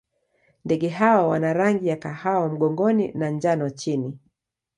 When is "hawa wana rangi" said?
0.89-1.87